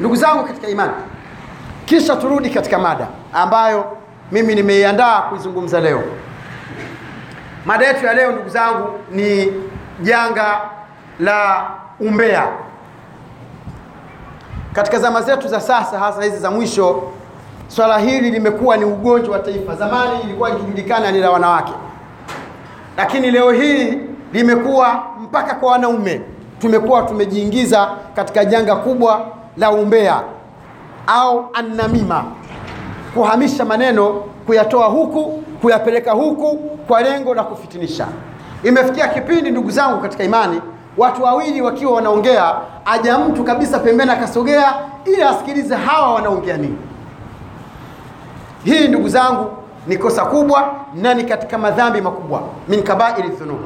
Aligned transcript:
Ndugu 0.00 0.16
zangu 0.16 0.44
katika 0.44 0.68
imani, 0.68 0.92
kisha 1.84 2.16
turudi 2.16 2.50
katika 2.50 2.78
mada 2.78 3.08
ambayo 3.32 3.96
mimi 4.32 4.54
nimeiandaa 4.54 5.20
kuizungumza 5.22 5.80
leo. 5.80 6.02
Mada 7.66 7.86
yetu 7.86 8.06
ya 8.06 8.14
leo 8.14 8.32
ndugu 8.32 8.48
zangu 8.48 8.88
ni 9.10 9.52
janga 10.02 10.60
la 11.20 11.70
umbea. 12.00 12.48
Katika 14.72 14.98
zama 14.98 15.22
zetu 15.22 15.48
za 15.48 15.60
sasa, 15.60 15.98
hasa 15.98 16.22
hizi 16.24 16.36
za 16.38 16.50
mwisho, 16.50 17.02
swala 17.68 17.98
hili 17.98 18.30
limekuwa 18.30 18.76
ni 18.76 18.84
ugonjwa 18.84 19.32
wa 19.36 19.42
taifa. 19.42 19.74
Zamani 19.76 20.20
ilikuwa 20.24 20.50
ikijulikana 20.50 21.10
ni 21.12 21.18
la 21.18 21.30
wanawake, 21.30 21.72
lakini 22.96 23.30
leo 23.30 23.50
hii 23.52 23.98
limekuwa 24.32 25.04
mpaka 25.20 25.54
kwa 25.54 25.72
wanaume. 25.72 26.20
Tumekuwa 26.58 27.02
tumejiingiza 27.02 27.90
katika 28.16 28.44
janga 28.44 28.76
kubwa 28.76 29.26
la 29.56 29.70
umbea 29.70 30.22
au 31.06 31.44
annamima, 31.52 32.24
kuhamisha 33.14 33.64
maneno, 33.64 34.08
kuyatoa 34.46 34.86
huku, 34.86 35.42
kuyapeleka 35.62 36.12
huku 36.12 36.56
kwa 36.88 37.02
lengo 37.02 37.34
la 37.34 37.42
kufitinisha. 37.44 38.06
Imefikia 38.62 39.08
kipindi 39.08 39.50
ndugu 39.50 39.70
zangu 39.70 40.00
katika 40.02 40.24
imani, 40.24 40.60
watu 40.96 41.22
wawili 41.22 41.62
wakiwa 41.62 41.92
wanaongea, 41.92 42.54
aja 42.84 43.18
mtu 43.18 43.44
kabisa 43.44 43.78
pembeni 43.78 44.10
akasogea 44.10 44.74
ili 45.04 45.22
asikilize 45.22 45.74
hawa 45.76 46.14
wanaongea 46.14 46.56
nini. 46.56 46.78
Hii 48.64 48.88
ndugu 48.88 49.08
zangu 49.08 49.50
ni 49.86 49.96
kosa 49.98 50.24
kubwa 50.24 50.74
na 50.94 51.14
ni 51.14 51.24
katika 51.24 51.58
madhambi 51.58 52.00
makubwa, 52.00 52.42
min 52.68 52.82
kabairi 52.82 53.28
dhunub, 53.28 53.60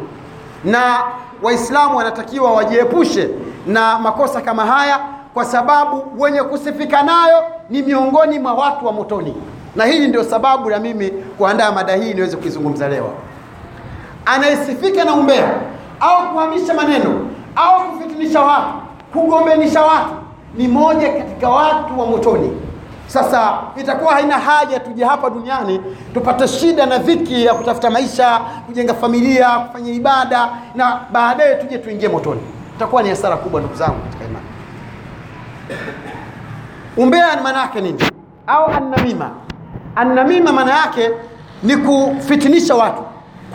na 0.65 0.99
Waislamu 1.43 1.97
wanatakiwa 1.97 2.53
wajiepushe 2.53 3.29
na 3.67 3.99
makosa 3.99 4.41
kama 4.41 4.67
haya 4.67 5.01
kwa 5.35 5.45
sababu 5.45 6.05
wenye 6.23 6.43
kusifika 6.43 7.03
nayo 7.03 7.45
ni 7.71 7.83
miongoni 7.83 8.39
mwa 8.39 8.55
watu 8.55 8.87
wa 8.87 8.93
motoni, 8.93 9.35
na 9.77 9.85
hili 9.85 10.09
ndio 10.09 10.25
sababu 10.25 10.71
ya 10.71 10.79
mimi 10.81 11.11
kuandaa 11.11 11.73
mada 11.73 11.95
hii 11.97 12.15
niweze 12.15 12.37
kuizungumza 12.37 12.89
leo. 12.89 13.11
Anayesifika 14.27 15.05
na 15.05 15.15
umbea 15.15 15.51
au 16.01 16.29
kuhamisha 16.33 16.75
maneno 16.75 17.27
au 17.57 17.81
kufitinisha 17.93 18.41
watu, 18.41 18.69
kugombenisha 19.13 19.83
watu 19.83 20.11
ni 20.55 20.69
moja 20.69 21.09
katika 21.13 21.49
watu 21.49 22.01
wa 22.01 22.07
motoni. 22.07 22.53
Sasa 23.07 23.59
itakuwa 23.77 24.13
haina 24.13 24.39
haja 24.39 24.81
tuje 24.81 25.05
hapa 25.05 25.31
duniani 25.31 25.81
tupate 26.15 26.49
shida 26.49 26.87
na 26.87 26.99
dhiki 26.99 27.45
ya 27.45 27.55
kutafuta 27.55 27.91
maisha, 27.91 28.41
kujenga 28.67 28.95
familia, 28.95 29.49
kufanya 29.51 29.93
ibada 29.93 30.49
na 30.75 31.01
baadaye 31.13 31.55
tuje 31.55 31.79
tuingie 31.79 32.09
motoni. 32.09 32.41
Itakuwa 32.77 33.03
ni 33.03 33.09
hasara 33.09 33.37
kubwa, 33.37 33.61
ndugu 33.61 33.75
zangu 33.77 33.97
katika 34.05 34.25
imani. 34.25 34.47
Umbea 36.97 37.41
maana 37.43 37.61
yake 37.61 37.81
nini? 37.81 37.99
Au 38.47 38.67
annamima? 38.67 39.31
Annamima 39.97 40.53
maana 40.53 40.75
yake 40.77 41.11
ni 41.63 41.77
kufitinisha 41.77 42.75
watu, 42.75 43.03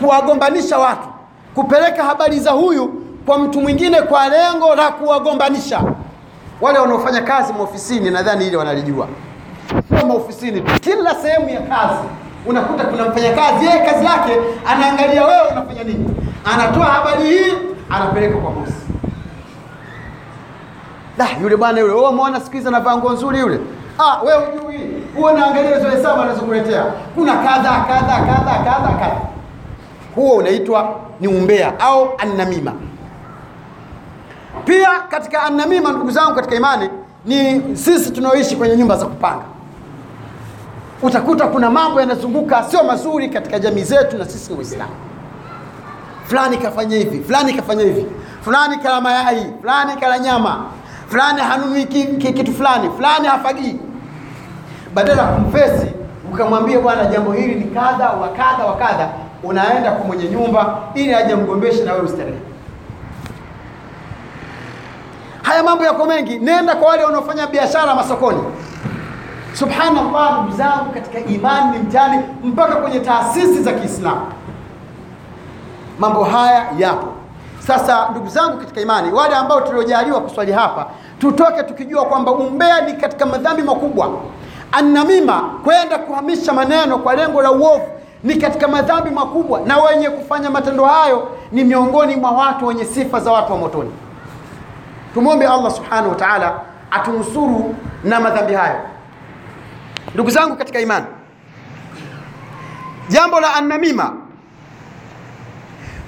kuwagombanisha 0.00 0.78
watu, 0.78 1.08
kupeleka 1.54 2.04
habari 2.04 2.40
za 2.40 2.50
huyu 2.50 2.88
kwa 3.26 3.38
mtu 3.38 3.60
mwingine 3.60 4.02
kwa 4.02 4.28
lengo 4.28 4.74
la 4.74 4.90
kuwagombanisha. 4.92 5.80
Wale 6.60 6.78
wanaofanya 6.78 7.22
kazi 7.22 7.52
maofisini, 7.52 8.10
nadhani 8.10 8.46
ile 8.46 8.56
wanalijua, 8.56 9.08
sio 9.98 10.06
maofisini 10.06 10.60
tu, 10.60 10.80
kila 10.80 11.14
sehemu 11.14 11.48
ya 11.48 11.60
kazi 11.60 12.00
unakuta 12.46 12.84
kuna 12.84 13.04
mfanyakazi, 13.08 13.64
yeye 13.66 13.78
kazi 13.86 14.04
yake 14.04 14.32
anaangalia 14.66 15.24
wewe 15.26 15.42
unafanya 15.52 15.84
nini, 15.84 16.16
anatoa 16.44 16.84
habari 16.86 17.22
hii, 17.28 17.52
anapeleka 17.90 18.36
kwa 18.38 18.50
bosi 18.50 18.83
Da, 21.18 21.26
yule 21.42 21.56
bwana 21.56 21.80
yule, 21.80 21.92
wewe 21.92 22.08
umeona 22.08 22.40
siku 22.40 22.52
hizi 22.52 22.68
anavaa 22.68 22.96
nguo 22.96 23.12
nzuri 23.12 23.38
yule. 23.40 23.60
Ah, 23.98 24.22
wewe 24.22 24.46
hujui. 24.46 24.80
Wewe 25.16 25.32
unaangalia 25.32 25.76
hizo 25.76 25.90
hesabu 25.90 26.22
anazokuletea. 26.22 26.84
Kuna 27.14 27.32
kadha 27.36 27.70
kadha 27.88 28.16
kadha 28.16 28.54
kadha 28.64 28.88
kadha. 28.98 29.20
Huo 30.14 30.36
unaitwa 30.36 31.00
ni 31.20 31.28
umbea 31.28 31.80
au 31.80 32.08
annamima. 32.18 32.72
Pia 34.64 34.88
katika 35.08 35.42
annamima, 35.42 35.92
ndugu 35.92 36.10
zangu 36.10 36.34
katika 36.34 36.54
imani, 36.56 36.90
ni 37.24 37.62
sisi 37.76 38.10
tunaoishi 38.10 38.56
kwenye 38.56 38.76
nyumba 38.76 38.96
za 38.96 39.06
kupanga. 39.06 39.44
Utakuta 41.02 41.46
kuna 41.46 41.70
mambo 41.70 42.00
yanazunguka 42.00 42.62
sio 42.62 42.84
mazuri 42.84 43.28
katika 43.28 43.58
jamii 43.58 43.82
zetu, 43.82 44.18
na 44.18 44.24
sisi 44.24 44.52
Waislamu. 44.52 44.92
Fulani 46.24 46.56
kafanya 46.58 46.96
hivi, 46.96 47.20
fulani 47.24 47.52
kafanya 47.52 47.82
hivi, 47.84 48.06
fulani 48.44 48.76
kala 48.76 49.00
mayai, 49.00 49.46
fulani 49.60 49.92
kala 50.00 50.18
nyama 50.18 50.64
fulani 51.14 51.40
hanunui 51.40 51.84
kitu 51.86 52.52
fulani, 52.54 52.90
fulani 52.90 53.28
hafagii. 53.28 53.76
Badala 54.94 55.22
ya 55.22 55.28
kumfesi 55.28 55.86
ukamwambia 56.32 56.80
bwana, 56.80 57.04
jambo 57.06 57.32
hili 57.32 57.54
ni 57.54 57.64
kadha 57.64 58.10
wa 58.10 58.28
kadha 58.28 58.64
wa 58.66 58.76
kadha, 58.76 59.08
unaenda 59.42 59.90
kwa 59.92 60.06
mwenye 60.06 60.24
nyumba 60.28 60.78
ili 60.94 61.14
aje 61.14 61.34
mgombeshe 61.34 61.84
na 61.84 61.92
wewe 61.92 62.04
ustarehe. 62.04 62.38
Haya 65.42 65.62
mambo 65.62 65.84
yako 65.84 66.04
mengi, 66.06 66.38
nenda 66.38 66.74
kwa 66.76 66.88
wale 66.88 67.04
wanaofanya 67.04 67.46
biashara 67.46 67.94
masokoni. 67.94 68.42
Subhanallah, 69.52 70.32
ndugu 70.42 70.56
zangu 70.56 70.90
katika 70.94 71.18
imani 71.18 71.72
ni 71.72 71.78
mtihani, 71.78 72.22
mpaka 72.44 72.76
kwenye 72.76 73.00
taasisi 73.00 73.62
za 73.62 73.72
Kiislamu 73.72 74.26
mambo 75.98 76.24
haya 76.24 76.66
yapo. 76.78 77.06
Sasa 77.66 78.08
ndugu 78.10 78.28
zangu 78.28 78.58
katika 78.58 78.80
imani, 78.80 79.12
wale 79.12 79.36
ambao 79.36 79.60
tuliojaliwa 79.60 80.20
kuswali 80.20 80.52
hapa, 80.52 80.86
tutoke 81.18 81.62
tukijua 81.62 82.04
kwamba 82.04 82.32
umbea 82.32 82.80
ni 82.80 82.92
katika 82.92 83.26
madhambi 83.26 83.62
makubwa. 83.62 84.10
Annamima, 84.72 85.40
kwenda 85.64 85.98
kuhamisha 85.98 86.52
maneno 86.52 86.98
kwa 86.98 87.14
lengo 87.14 87.42
la 87.42 87.52
uovu, 87.52 87.86
ni 88.22 88.34
katika 88.36 88.68
madhambi 88.68 89.10
makubwa, 89.10 89.60
na 89.60 89.78
wenye 89.78 90.10
kufanya 90.10 90.50
matendo 90.50 90.84
hayo 90.84 91.28
ni 91.52 91.64
miongoni 91.64 92.16
mwa 92.16 92.30
watu 92.30 92.66
wenye 92.66 92.84
sifa 92.84 93.20
za 93.20 93.32
watu 93.32 93.52
wa 93.52 93.58
motoni. 93.58 93.90
Tumwombe 95.14 95.46
Allah 95.46 95.70
subhanahu 95.72 96.08
wa 96.08 96.14
ta'ala 96.16 96.60
atunusuru 96.90 97.74
na 98.04 98.20
madhambi 98.20 98.54
hayo. 98.54 98.76
Ndugu 100.14 100.30
zangu 100.30 100.56
katika 100.56 100.80
imani, 100.80 101.06
jambo 103.08 103.40
la 103.40 103.54
annamima 103.54 104.12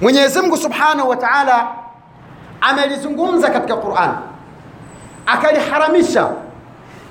Mwenyezi 0.00 0.40
Mungu 0.40 0.56
Subhanahu 0.56 1.08
wa 1.08 1.16
Ta'ala 1.16 1.68
amelizungumza 2.60 3.50
katika 3.50 3.76
Qur'an, 3.76 4.10
akaliharamisha 5.26 6.28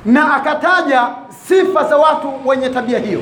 na 0.06 0.36
akataja 0.36 1.08
sifa 1.48 1.84
za 1.84 1.98
watu 1.98 2.34
wenye 2.46 2.70
tabia 2.70 3.00
hiyo. 3.00 3.22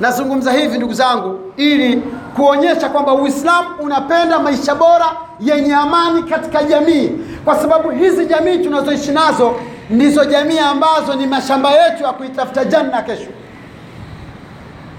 Nazungumza 0.00 0.52
hivi 0.52 0.76
ndugu 0.78 0.92
zangu, 0.94 1.52
ili 1.56 2.02
kuonyesha 2.36 2.88
kwamba 2.88 3.12
Uislamu 3.14 3.68
unapenda 3.80 4.38
maisha 4.38 4.74
bora 4.74 5.06
yenye 5.40 5.74
amani 5.74 6.22
katika 6.22 6.62
jamii, 6.62 7.10
kwa 7.44 7.56
sababu 7.56 7.90
hizi 7.90 8.26
jamii 8.26 8.58
tunazoishi 8.58 9.10
nazo 9.10 9.54
ndizo 9.90 10.24
jamii 10.24 10.58
ambazo 10.58 11.14
ni 11.14 11.26
mashamba 11.26 11.70
yetu 11.70 12.02
ya 12.02 12.12
kuitafuta 12.12 12.64
janna 12.64 13.02
kesho. 13.02 13.30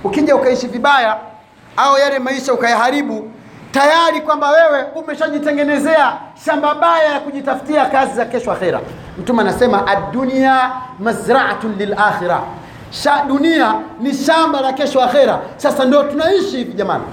Ukija 0.03 0.35
ukaishi 0.35 0.67
vibaya 0.67 1.17
au 1.77 1.97
yale 1.97 2.19
maisha 2.19 2.53
ukayaharibu, 2.53 3.31
tayari 3.73 4.21
kwamba 4.21 4.49
wewe 4.49 4.83
umeshajitengenezea 4.95 6.13
shamba 6.45 6.75
baya 6.75 7.13
ya 7.13 7.19
kujitafutia 7.19 7.85
kazi 7.85 8.13
za 8.15 8.25
kesho 8.25 8.51
akhera. 8.51 8.79
Mtume 9.17 9.41
anasema 9.41 9.87
ad-dunya 9.87 10.71
mazra'atun 10.99 11.75
lilakhira 11.77 12.41
dunia 13.27 13.75
ni 13.99 14.13
shamba 14.13 14.61
la 14.61 14.73
kesho 14.73 15.01
akhera. 15.03 15.39
Sasa 15.57 15.85
ndio 15.85 16.03
tunaishi 16.03 16.57
hivi 16.57 16.73
jamani, 16.73 17.03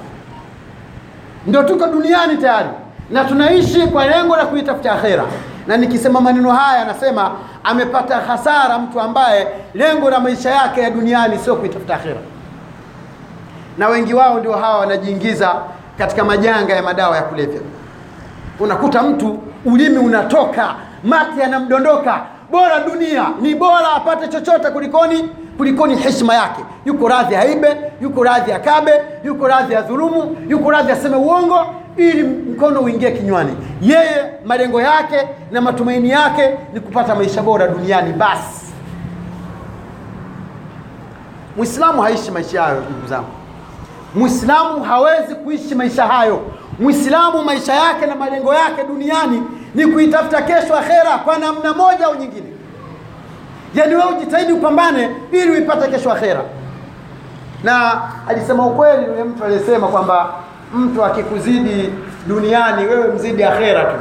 ndio 1.47 1.63
tuko 1.63 1.87
duniani 1.87 2.37
tayari 2.37 2.69
na 3.11 3.25
tunaishi 3.25 3.87
kwa 3.87 4.07
lengo 4.07 4.37
la 4.37 4.47
kuitafuta 4.47 4.93
akhera. 4.93 5.25
Na 5.67 5.77
nikisema 5.77 6.21
maneno 6.21 6.51
haya, 6.53 6.83
anasema 6.83 7.31
amepata 7.65 8.17
hasara 8.17 8.79
mtu 8.79 9.01
ambaye 9.01 9.49
lengo 9.75 10.11
la 10.11 10.21
maisha 10.21 10.51
yake 10.51 10.81
ya 10.81 10.91
duniani 10.91 11.39
sio 11.39 11.57
kuitafuta 11.57 11.95
akhera 11.95 12.21
na 13.79 13.89
wengi 13.89 14.15
wao 14.15 14.39
ndio 14.41 14.53
hawa 14.53 14.79
wanajiingiza 14.79 15.55
katika 16.01 16.25
majanga 16.25 16.75
ya 16.75 16.83
madawa 16.83 17.17
ya 17.17 17.23
kulevya. 17.23 17.61
Unakuta 18.61 19.03
mtu 19.03 19.39
ulimi 19.65 19.99
unatoka, 19.99 20.75
mate 21.05 21.41
yanamdondoka, 21.41 22.21
bora 22.51 22.81
dunia 22.81 23.27
ni 23.41 23.55
bora 23.55 23.93
apate 23.97 24.29
chochote 24.29 24.71
kulikoni 24.71 25.29
kulikoni 25.57 25.97
heshima 25.97 26.35
yake. 26.35 26.61
Yuko 26.85 27.09
radhi 27.09 27.37
aibe, 27.37 27.77
yuko 28.03 28.25
radhi 28.25 28.53
akabe, 28.53 28.93
yuko 29.25 29.49
radhi 29.49 29.77
adhulumu, 29.77 30.37
yuko 30.49 30.71
radhi 30.71 30.93
aseme 30.93 31.17
uongo 31.17 31.67
ili 31.97 32.23
mkono 32.23 32.81
uingie 32.81 33.11
kinywani. 33.11 33.57
Yeye 33.83 34.25
malengo 34.45 34.81
yake 34.81 35.29
na 35.51 35.61
matumaini 35.61 36.11
yake 36.11 36.51
ni 36.75 36.81
kupata 36.81 37.15
maisha 37.15 37.43
bora 37.43 37.69
duniani 37.69 38.13
basi. 38.13 38.67
Muislamu 41.57 42.03
haishi 42.03 42.31
maisha 42.31 42.63
hayo, 42.63 42.81
ndugu 42.81 43.07
zangu. 43.07 43.40
Muislamu 44.15 44.85
hawezi 44.85 45.35
kuishi 45.35 45.75
maisha 45.75 46.07
hayo. 46.07 46.41
Muislamu 46.79 47.43
maisha 47.45 47.75
yake 47.75 48.07
na 48.07 48.15
malengo 48.17 48.55
yake 48.55 48.85
duniani 48.89 49.43
ni 49.75 49.87
kuitafuta 49.87 50.43
kesho 50.43 50.77
akhera 50.77 51.19
kwa 51.25 51.39
namna 51.39 51.73
moja 51.75 52.07
au 52.07 52.15
nyingine. 52.15 52.47
yaani 53.75 53.95
wewe 53.95 54.11
ujitahidi 54.17 54.53
upambane 54.53 55.11
ili 55.33 55.51
uipate 55.51 55.89
kesho 55.91 56.13
akhera 56.13 56.41
na 57.65 58.03
alisema 58.29 58.67
ukweli 58.67 59.05
yule 59.07 59.25
mtu 59.25 59.45
aliyesema 59.45 59.87
kwamba 59.89 60.33
mtu 60.75 61.05
akikuzidi 61.05 61.93
duniani 62.27 62.85
wewe 62.87 63.09
mzidi 63.15 63.45
akhera 63.45 63.85
tu 63.85 63.97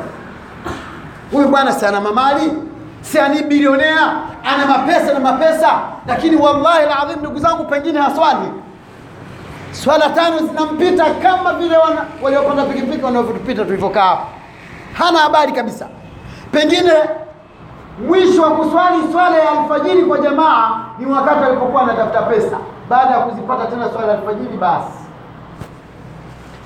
huyu 1.32 1.48
bwana 1.48 1.72
si 1.72 1.86
ana 1.86 2.02
mamali 2.02 2.54
si 3.02 3.20
ani 3.20 3.44
bilionea 3.44 4.14
ana 4.46 4.66
mapesa 4.66 5.14
na 5.14 5.20
mapesa 5.20 5.72
lakini 6.08 6.36
wallahi 6.36 6.86
ladhim 6.86 7.20
ndugu 7.20 7.40
zangu 7.40 7.64
pengine 7.64 8.00
haswali 8.00 8.52
swala 9.72 10.10
tano 10.10 10.38
zinampita 10.38 11.06
kama 11.14 11.54
vile 11.54 11.76
waliopanda 12.22 12.64
pikipiki 12.64 13.06
wanavyotupita 13.06 13.66
tulivyokaa 13.66 14.04
hapa. 14.06 14.26
Hana 14.94 15.20
habari 15.20 15.52
kabisa. 15.52 15.88
Pengine 16.52 16.92
mwisho 18.08 18.42
wa 18.42 18.52
kuswali 18.52 18.98
swala 19.12 19.38
ya 19.38 19.50
alfajiri 19.52 20.04
kwa 20.04 20.18
jamaa 20.20 20.86
ni 21.00 21.06
wakati 21.06 21.44
alipokuwa 21.46 21.82
anatafuta 21.82 22.22
pesa. 22.22 22.58
Baada 22.90 23.12
ya 23.14 23.20
kuzipata 23.20 23.66
tena 23.66 23.90
swala 23.94 24.08
ya 24.12 24.18
alfajiri 24.20 24.58
basi. 24.58 24.92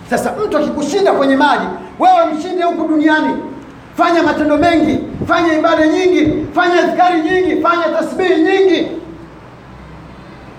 Sasa 0.09 0.33
mtu 0.45 0.57
akikushinda 0.57 1.11
kwenye 1.11 1.35
mali 1.35 1.65
wewe 1.99 2.25
mshinde 2.33 2.63
huku 2.63 2.87
duniani. 2.87 3.35
Fanya 3.97 4.23
matendo 4.23 4.57
mengi 4.57 4.99
fanya 5.27 5.53
ibada 5.53 5.87
nyingi 5.87 6.47
fanya 6.55 6.81
zikari 6.85 7.21
nyingi 7.21 7.61
fanya 7.61 7.83
tasbihi 7.83 8.41
nyingi 8.41 8.87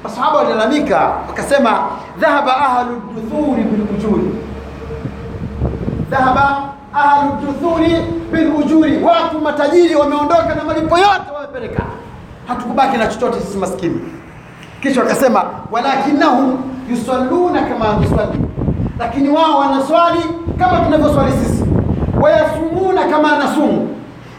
masahaba 0.05 0.39
walilalamika 0.39 1.12
wakasema 1.29 1.79
dhahaba 2.19 2.56
ahlu 2.56 3.03
duthuri 3.15 3.62
bilujuri 3.62 4.31
dhahaba 6.11 6.62
ahlu 6.95 7.31
duthuri 7.47 7.97
bilujuri 8.33 9.03
watu 9.03 9.41
matajiri 9.41 9.95
wameondoka 9.95 10.55
na 10.55 10.65
malipo 10.65 10.99
yote 10.99 11.31
wamepeleka. 11.35 11.83
Hatukubaki 12.49 12.97
na 12.97 13.06
chochote 13.06 13.41
sisi 13.41 13.59
maskini. 13.59 14.01
Kisha 14.83 15.01
wakasema 15.01 15.45
walakinahum 15.71 16.59
yusalluna 16.91 17.62
kama 17.62 17.93
nusalli 17.93 18.39
lakini 18.99 19.29
wao 19.29 19.59
wanaswali 19.59 20.21
kama 20.59 20.81
tunavyoswali 20.81 21.33
sisi. 21.33 21.65
Wayasumuna 22.21 23.05
kama 23.05 23.39
nasumu 23.39 23.97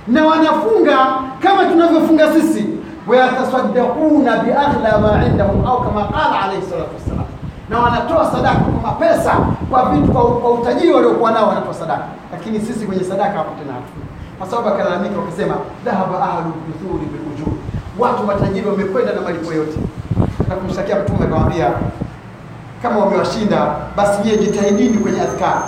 na 0.08 0.26
wanafunga 0.26 0.98
kama 1.40 1.66
tunavyofunga 1.66 2.34
sisi 2.34 2.65
wayatasaddaquna 3.08 4.38
biaghla 4.38 4.98
ma 5.00 5.26
indahum 5.26 5.66
au 5.66 5.84
kama 5.84 6.04
qala 6.08 6.42
alayhi 6.44 6.62
salatu 6.70 6.94
wassalam. 6.96 7.26
Na 7.70 7.80
wanatoa 7.80 8.32
sadaka 8.32 8.60
kwa 8.60 8.92
mapesa 8.92 9.34
kwa 9.70 9.90
vitu 9.90 10.12
kwa, 10.12 10.52
utajiri 10.52 10.94
waliokuwa 10.94 11.32
nao 11.32 11.48
wanatoa 11.50 11.74
sadaka. 11.74 12.04
Lakini 12.32 12.60
sisi 12.60 12.86
kwenye 12.86 13.04
sadaka 13.04 13.38
hapo 13.38 13.52
tena 13.60 13.74
kwa 14.38 14.48
sababu 14.48 14.68
akalalamika 14.70 15.20
wakisema, 15.20 15.56
dhahaba 15.86 16.24
ahlu 16.24 16.54
duthuri 16.68 17.06
bilujur 17.06 17.54
watu 18.00 18.24
matajiri 18.24 18.68
wamekwenda 18.68 19.14
na 19.14 19.22
malipo 19.22 19.54
yote. 19.54 19.78
Na 20.50 20.56
kumshtakia 20.56 20.96
mtume 20.96 21.20
akamwambia 21.26 21.70
kama 22.82 22.98
wamewashinda 23.00 23.68
basi 23.98 24.22
nyie 24.24 24.38
jitahidini 24.38 24.98
kwenye 24.98 25.22
adhkari? 25.22 25.62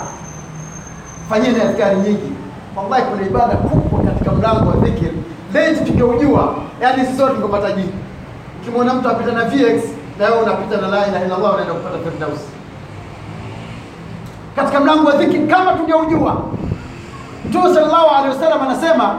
Fanyeni 1.28 1.60
adhkari 1.60 1.96
nyingi. 1.96 2.32
Wallahi 2.76 3.02
kuna 3.02 3.26
ibada 3.26 3.56
kubwa 3.56 4.00
katika 4.12 4.30
mlango 4.32 4.70
wa 4.70 4.76
dhikir 4.76 5.10
leti 5.54 5.84
tungeujua 5.84 6.54
yani 6.80 7.06
sisi 7.06 7.18
sote 7.18 7.34
tungo 7.34 7.48
matajiri. 7.48 7.88
Ukimwona 8.62 8.94
mtu 8.94 9.08
apita 9.08 9.32
na 9.32 9.44
vx 9.44 9.82
na 10.18 10.24
wewe 10.26 10.38
unapita 10.42 10.76
na 10.80 10.88
la 10.88 11.06
ilaha 11.06 11.24
illallah 11.24 11.54
unaenda 11.54 11.74
kupata 11.74 11.98
firdaus. 12.10 12.40
Katika 14.56 14.80
mlango 14.80 15.06
wa 15.08 15.12
dhiki 15.16 15.38
kama 15.38 15.72
tungeujua 15.72 16.42
mtume 17.48 17.74
sallallahu 17.74 18.08
alaihi 18.08 18.28
wasallam 18.28 18.62
anasema 18.62 19.14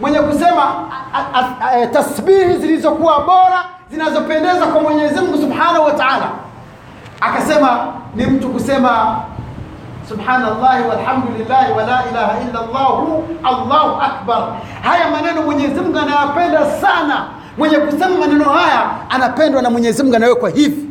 mwenye 0.00 0.18
kusema 0.18 0.62
e, 1.82 1.86
tasbihi 1.86 2.56
zilizokuwa 2.56 3.20
bora 3.20 3.64
zinazopendeza 3.90 4.66
kwa 4.66 4.80
mwenyezi 4.82 5.20
mungu 5.20 5.38
subhanahu 5.38 5.84
wa 5.84 5.92
taala 5.92 6.28
akasema 7.20 7.86
ni 8.14 8.26
mtu 8.26 8.48
kusema 8.48 9.16
subhanallahi 10.08 10.82
walhamdulillahi 10.88 11.72
wala 11.72 12.04
ilaha 12.10 12.40
illa 12.40 12.60
llahu 12.72 13.24
allahu 13.42 14.00
akbar. 14.00 14.42
Haya 14.82 15.10
maneno 15.10 15.42
mwenyezi 15.42 15.80
mungu 15.80 15.98
anayapenda 15.98 16.70
sana. 16.70 17.26
Mwenye 17.58 17.76
kusema 17.78 18.18
maneno 18.18 18.44
haya 18.44 18.82
anapendwa 19.10 19.62
na 19.62 19.70
mwenyezi 19.70 20.02
mungu 20.02 20.16
anawekwa 20.16 20.50
hivi. 20.50 20.84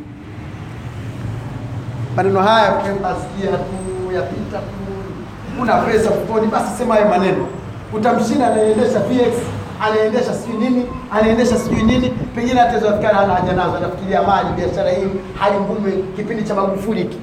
Maneno 2.16 2.40
haya 2.42 2.74
asikia 2.80 3.52
tu 3.58 4.12
yapita 4.16 4.58
tu 4.58 5.62
una 5.62 5.74
pesa 5.78 6.10
mfukoni 6.10 6.48
basi 6.48 6.78
sema 6.78 6.94
haya 6.96 7.08
maneno. 7.10 7.48
Utamshinda 7.94 8.48
anaendesha 8.48 9.00
px 9.00 9.34
anaendesha 9.82 10.34
sijui 10.34 10.58
nini 10.58 10.86
anaendesha 11.12 11.58
sijui 11.58 11.84
nini. 11.84 12.10
Pengine 12.36 12.60
hata 12.60 13.08
hana 13.18 13.34
haja 13.34 13.54
nazo 13.54 13.78
anafikiria 13.78 14.24
mali 14.24 14.50
biashara 14.56 14.90
hii 14.92 15.08
hali 15.40 15.56
ngumu 15.60 16.04
kipindi 16.16 16.44
cha 16.44 16.56
magufuli 16.56 17.00
hiki 17.02 17.18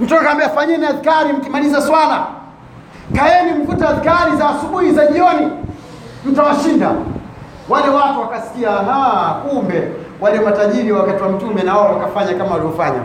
mtume 0.00 0.20
kaambia 0.20 0.48
fanyeni 0.48 0.86
adhkari 0.86 1.32
mkimaliza 1.32 1.82
swala. 1.82 2.26
Kaeni 3.16 3.52
mvute 3.52 3.84
adhkari 3.86 4.36
za 4.38 4.48
asubuhi 4.48 4.92
za 4.92 5.06
jioni. 5.06 5.48
Mtawashinda. 6.24 6.90
Wale 7.68 7.88
watu 7.88 8.20
wakasikia 8.20 8.70
ha, 8.70 9.36
kumbe. 9.48 9.92
Wale 10.20 10.40
matajiri 10.40 10.92
wakati 10.92 11.22
wa 11.22 11.28
mtume 11.28 11.62
na 11.62 11.76
wao 11.76 11.92
wakafanya 11.98 12.34
kama 12.34 12.50
walivyofanya. 12.50 13.00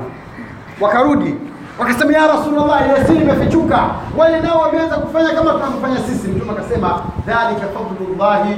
Wakarudi. 0.82 1.36
Wakasema 1.80 2.14
ya 2.14 2.28
rasulullah 2.28 2.82
ile 2.86 3.06
siri 3.08 3.20
imefichuka. 3.22 3.80
Wale 4.18 4.40
nao 4.40 4.60
wameanza 4.62 4.96
kufanya 4.96 5.30
kama 5.30 5.52
tunavyofanya 5.54 5.98
sisi. 6.00 6.28
Mtume 6.28 6.52
akasema 6.52 7.02
dhalika 7.28 7.68
fadlullahi 7.68 8.58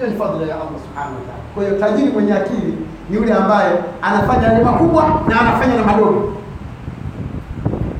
hiyo 0.00 0.12
ni 0.12 0.18
fadhila 0.18 0.46
ya 0.46 0.54
allah 0.54 0.68
subhanahu 0.84 1.14
wa 1.14 1.20
taala. 1.26 1.42
Kwa 1.54 1.64
hiyo 1.64 1.78
tajiri 1.80 2.10
mwenye 2.12 2.32
akili 2.34 2.78
ni 3.10 3.16
yule 3.16 3.32
ambaye 3.34 3.72
anafanya 4.02 4.48
yale 4.48 4.64
makubwa 4.64 5.20
na 5.28 5.40
anafanya 5.40 5.74
na 5.74 5.82
madogo. 5.84 6.32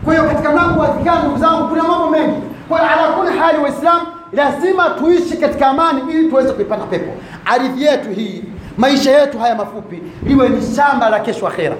Kwa 0.04 0.14
hiyo 0.14 0.24
katika 0.26 0.50
mlango 0.52 0.80
wa 0.80 0.86
dhikari 0.88 1.18
ndugu 1.22 1.38
zangu 1.38 1.68
kuna 1.68 1.82
mambo 1.82 2.10
mengi. 2.10 2.40
Kwa 2.68 2.78
hiyo 2.80 2.90
ala 2.92 3.08
kuli 3.12 3.38
hali 3.38 3.58
waislamu 3.58 4.06
lazima 4.32 4.90
tuishi 4.90 5.36
katika 5.36 5.66
amani 5.66 6.00
ili 6.12 6.28
tuweze 6.28 6.52
kuipata 6.52 6.84
pepo. 6.84 7.12
Ardhi 7.44 7.84
yetu 7.84 8.10
hii 8.10 8.44
maisha 8.78 9.18
yetu 9.20 9.38
haya 9.38 9.54
mafupi 9.54 10.02
liwe 10.22 10.48
ni 10.48 10.74
shamba 10.76 11.10
la 11.10 11.20
kesho 11.20 11.48
akhera. 11.48 11.76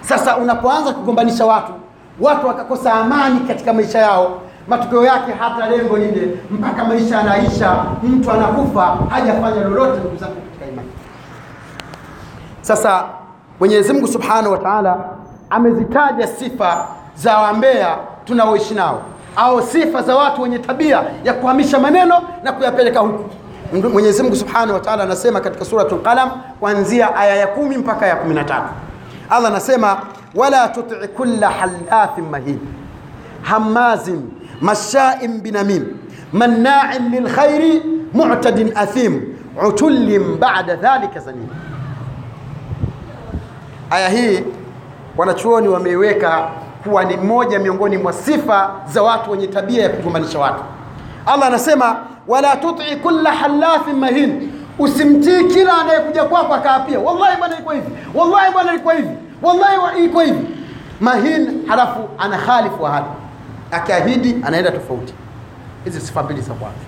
Sasa 0.00 0.36
unapoanza 0.36 0.92
kugombanisha 0.92 1.46
watu 1.46 1.72
watu 2.20 2.46
wakakosa 2.46 2.92
amani 2.92 3.40
katika 3.40 3.72
maisha 3.72 3.98
yao 3.98 4.40
matokeo 4.68 5.04
yake 5.06 5.32
hata 5.32 5.66
lengo 5.70 5.96
lile 5.98 6.38
mpaka 6.50 6.84
maisha 6.84 7.16
yanaisha 7.16 7.84
mtu 8.02 8.30
anakufa 8.30 8.96
hajafanya 9.10 9.60
lolote 9.64 10.00
ndugu 10.00 10.16
zangu 10.16 10.34
katika 10.34 10.66
imani 10.72 10.88
sasa 12.60 13.04
mwenyezi 13.60 13.92
mungu 13.92 14.08
subhanahu 14.08 14.52
wa 14.52 14.58
taala 14.58 14.96
amezitaja 15.50 16.26
sifa 16.26 16.86
za 17.16 17.38
wambea 17.38 17.96
tunaoishi 18.24 18.74
nao 18.74 19.02
au 19.36 19.62
sifa 19.62 20.02
za 20.02 20.16
watu 20.16 20.42
wenye 20.42 20.58
tabia 20.58 21.02
ya 21.24 21.32
kuhamisha 21.34 21.78
maneno 21.78 22.14
na 22.42 22.52
kuyapeleka 22.52 23.00
huku. 23.00 23.24
Mwenyezi 23.92 24.22
mungu 24.22 24.36
subhanahu 24.36 24.72
wa 24.74 24.80
taala 24.80 25.02
anasema 25.02 25.40
katika 25.40 25.64
suratul 25.64 26.02
qalam 26.02 26.30
kuanzia 26.60 27.16
aya 27.16 27.36
ya 27.36 27.46
kumi 27.46 27.76
mpaka 27.78 28.06
ya 28.06 28.16
kumi 28.16 28.34
na 28.34 28.44
tatu. 28.44 28.68
Allah 29.30 29.50
anasema 29.50 29.96
wala 30.34 30.68
tuti 30.68 30.94
kulla 31.08 31.50
halafin 31.50 32.24
mahin 32.30 32.58
hamazin 33.42 34.22
mashain 34.60 35.40
binamim 35.40 35.84
mannain 36.32 37.10
lilkhairi 37.10 37.82
mu'tadin 38.14 38.72
athim. 38.76 39.22
Utullin 39.68 40.36
ba'da 40.38 40.76
dhalika 40.76 41.20
zanim 41.20 41.48
aya 43.90 44.08
hii 44.08 44.44
wanachuoni 45.16 45.68
wameiweka 45.68 46.48
kuwa 46.84 47.04
ni 47.04 47.16
moja 47.16 47.58
miongoni 47.58 47.98
mwa 47.98 48.12
sifa 48.12 48.70
za 48.92 49.02
watu 49.02 49.30
wenye 49.30 49.46
tabia 49.46 49.82
ya 49.82 49.88
kugombanisha 49.88 50.38
watu. 50.38 50.62
Allah 51.26 51.46
anasema 51.46 51.96
wala 52.28 52.56
tuti 52.56 52.96
kulla 52.96 53.32
halafin 53.32 53.96
mahin. 53.96 54.52
Usimtii 54.78 55.44
kila 55.44 55.78
anayekuja 55.78 56.24
kwako 56.24 56.54
akaapia 56.54 56.98
wallahi 57.00 57.36
bwana 57.38 57.58
iko 57.58 57.70
hivi. 57.72 57.90
Wallahi 58.14 58.52
bwana 58.52 58.74
iko 58.74 58.90
hivi. 58.90 59.10
Wallahi 59.42 59.78
wa- 59.78 59.98
iko 59.98 60.20
hivi. 60.20 60.46
Mahin 61.00 61.66
halafu 61.66 62.08
ana 62.18 62.38
khalifu 62.38 62.86
ahadi 62.86 63.06
akiahidi 63.70 64.36
anaenda 64.44 64.70
tofauti. 64.70 65.14
Hizi 65.84 66.00
sifa 66.00 66.22
mbili 66.22 66.40
za 66.40 66.54
kwanza 66.54 66.78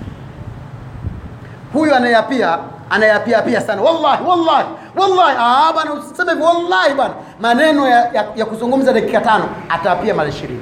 huyu 1.73 1.95
anayapia 1.95 2.59
anayapia 2.91 3.43
pia 3.43 3.61
sana. 3.61 3.83
Wallahi 3.83 4.25
wallahi 4.25 4.67
wallahi. 4.97 5.37
Ah 5.39 5.73
bwana 5.73 5.93
usiseme 5.93 6.33
wallahi 6.33 6.95
bwana. 6.97 7.15
Maneno 7.41 7.89
ya, 7.89 7.97
ya, 8.13 8.27
ya 8.37 8.45
kuzungumza 8.45 8.93
dakika 8.93 9.21
tano 9.21 9.45
ataapia 9.69 10.15
mara 10.15 10.29
ishirini. 10.29 10.61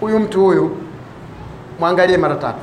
Huyu 0.00 0.18
mtu 0.20 0.40
huyu 0.44 0.76
mwangalie 1.80 2.16
mara 2.16 2.34
tatu. 2.36 2.58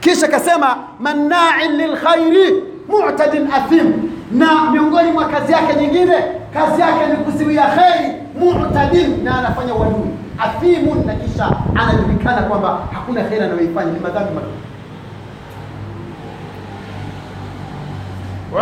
Kisha 0.00 0.28
kasema 0.28 0.76
mannain 1.00 1.72
lilkhairi 1.76 2.62
mu'tadin 2.88 3.52
athim 3.52 3.92
na 4.32 4.70
miongoni 4.70 5.12
mwa 5.12 5.28
kazi 5.28 5.52
yake 5.52 5.74
nyingine 5.80 6.14
kazi 6.54 6.80
yake 6.80 7.06
ni 7.06 7.16
kuziwia 7.16 7.62
kheri 7.66 8.12
mu'tadin 8.40 9.24
na 9.24 9.38
anafanya 9.38 9.74
uadui 9.74 10.10
athimun, 10.38 11.06
na 11.06 11.14
kisha 11.14 11.50
anajulikana 11.74 12.42
kwamba 12.42 12.78
hakuna 12.92 13.22
kheri 13.24 13.40
anayoifanya, 13.44 13.92
ni 13.92 13.98
madhambi 14.00 14.34
makubwa. 14.34 14.56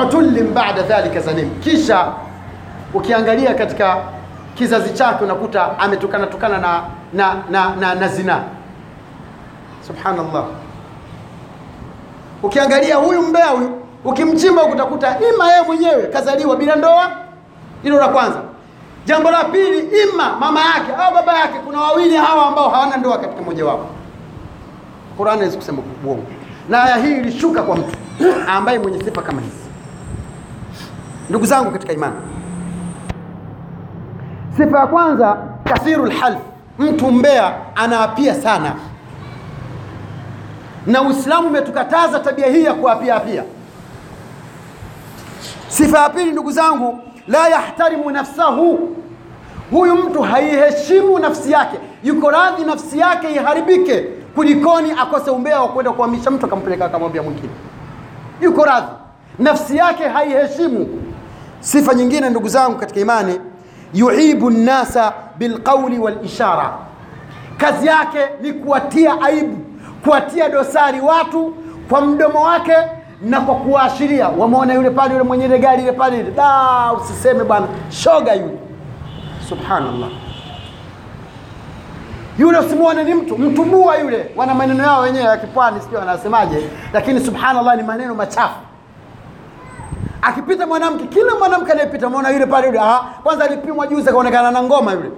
utullin 0.07 0.55
ba'da 0.55 0.83
dhalika 0.83 1.21
zanim, 1.21 1.51
kisha 1.61 2.07
ukiangalia 2.95 3.55
katika 3.55 3.97
kizazi 4.55 4.93
chake 4.95 5.25
unakuta 5.25 5.79
ametukana 5.79 6.27
tukana 6.27 6.59
na, 6.59 6.83
na, 7.13 7.35
na, 7.51 7.77
na, 7.77 7.95
na 7.95 8.09
zina. 8.09 8.41
Subhanallah, 9.87 10.45
ukiangalia 12.43 12.97
huyu 12.97 13.23
mbea 13.23 13.47
huyu 13.47 13.71
ukimchimba 14.05 14.65
utakuta 14.65 15.17
ima 15.35 15.49
yeye 15.53 15.63
mwenyewe 15.67 16.03
kazaliwa 16.07 16.57
bila 16.57 16.77
ndoa, 16.77 17.11
hilo 17.83 17.99
la 17.99 18.09
kwanza. 18.09 18.39
Jambo 19.07 19.31
la 19.31 19.45
pili, 19.45 19.79
ima 20.03 20.37
mama 20.41 20.61
yake 20.61 20.93
au 20.93 21.15
baba 21.15 21.39
yake, 21.39 21.59
kuna 21.59 21.81
wawili 21.81 22.17
hawa 22.17 22.47
ambao 22.47 22.69
hawana 22.69 22.97
ndoa 22.97 23.19
katika 23.19 23.43
mmoja 23.43 23.65
wao. 23.65 23.87
Qur'ani 25.17 25.37
haiwezi 25.39 25.57
kusema 25.57 25.79
uongo, 26.07 26.23
na 26.69 26.83
aya 26.85 26.97
hii 26.97 27.13
ilishuka 27.17 27.63
kwa 27.63 27.77
mtu 27.77 27.97
ambaye 28.49 28.79
mwenye 28.79 29.05
sifa 29.05 29.23
kama 29.23 29.41
hizi. 29.41 29.65
Ndugu 31.31 31.47
zangu 31.47 31.71
katika 31.71 31.93
imani, 31.93 32.15
sifa 34.57 34.79
ya 34.79 34.87
kwanza, 34.87 35.37
kathiru 35.65 36.11
half, 36.21 36.39
mtu 36.79 37.11
mbea 37.13 37.55
anaapia 37.77 38.35
sana, 38.35 38.73
na 40.87 41.03
Uislamu 41.03 41.49
umetukataza 41.49 42.21
tabia 42.21 42.47
hii 42.47 42.65
ya 42.65 42.75
kuapia 42.75 43.17
apia. 43.17 43.45
Sifa 45.69 45.99
ya 45.99 46.09
pili, 46.11 46.31
ndugu 46.33 46.51
zangu, 46.53 46.99
la 47.29 47.49
yahtarimu 47.49 48.11
nafsahu, 48.11 48.97
huyu 49.71 49.95
mtu 49.97 50.23
haiheshimu 50.23 51.19
nafsi 51.19 51.53
yake, 51.53 51.79
yuko 52.05 52.31
radhi 52.31 52.65
nafsi 52.65 52.99
yake 52.99 53.33
iharibike 53.35 54.01
kulikoni 54.35 54.91
akose 54.93 55.31
umbea 55.31 55.61
wa 55.61 55.69
kwenda 55.69 55.93
kuhamisha 55.93 56.31
mtu 56.31 56.47
akampeleka 56.47 56.85
akamwambia 56.85 57.23
mwingine, 57.23 57.49
yuko 58.41 58.65
radhi, 58.65 58.87
nafsi 59.39 59.77
yake 59.77 60.09
haiheshimu. 60.09 60.89
Sifa 61.61 61.95
nyingine 61.95 62.31
ndugu 62.31 62.49
zangu 62.49 62.77
katika 62.79 63.01
imani, 63.01 63.41
yuibu 63.95 64.51
nnasa 64.51 65.13
bilqauli 65.39 65.99
walishara, 65.99 66.71
kazi 67.57 67.87
yake 67.87 68.19
ni 68.43 68.53
kuwatia 68.53 69.21
aibu, 69.23 69.57
kuwatia 70.05 70.49
dosari 70.49 71.01
watu 71.01 71.55
kwa 71.89 72.01
mdomo 72.01 72.43
wake 72.43 72.75
na 73.23 73.41
kwa 73.41 73.55
kuwaashiria. 73.55 74.29
Wameona 74.29 74.75
yule 74.75 74.91
pale, 74.91 75.13
yule 75.13 75.25
mwenye 75.25 75.45
ile 75.45 75.59
gari 75.59 75.83
ile 75.83 75.93
pale 75.93 76.21
ile, 76.21 76.31
da, 76.31 76.93
usiseme 76.93 77.45
bwana, 77.45 77.67
shoga 77.91 78.35
yule. 78.35 78.59
Subhanallah, 79.49 80.09
yule 82.39 82.59
usimwone 82.59 83.05
ni 83.05 83.15
mtu 83.15 83.39
mtubua 83.39 83.97
yule. 83.99 84.31
Wana 84.37 84.55
maneno 84.55 84.85
yao 84.85 85.01
wenyewe 85.03 85.25
ya 85.25 85.37
kipwani, 85.37 85.81
sijui 85.81 85.97
wanasemaje, 85.97 86.71
lakini 86.93 87.21
subhanallah, 87.21 87.77
ni 87.77 87.83
maneno 87.83 88.15
machafu 88.15 88.55
akipita 90.23 90.67
mwanamke, 90.67 91.07
kila 91.07 91.35
mwanamke 91.39 91.73
anayepita 91.73 92.09
muona 92.09 92.31
yule 92.31 92.47
pale 92.47 92.67
yule, 92.67 92.81
ah, 92.81 93.01
kwanza 93.23 93.45
alipimwa 93.45 93.87
juzi 93.87 94.09
akaonekana 94.09 94.51
na 94.51 94.63
ngoma 94.63 94.93
yule, 94.93 95.11